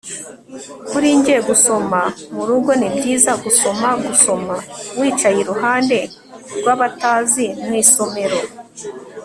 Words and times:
Kuri 0.89 1.07
njye 1.19 1.35
gusoma 1.49 1.99
murugo 2.35 2.71
ni 2.79 2.89
byiza 2.95 3.31
gusoma 3.43 3.89
gusoma 4.05 4.55
wicaye 4.99 5.37
iruhande 5.43 5.97
rwabatazi 6.57 7.45
mu 7.65 7.73
isomero 7.83 8.39